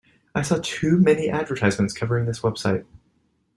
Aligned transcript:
I 0.33 0.41
saw 0.41 0.57
too 0.63 0.97
many 0.97 1.29
advertisements 1.29 1.93
covering 1.93 2.25
this 2.25 2.39
website. 2.39 2.85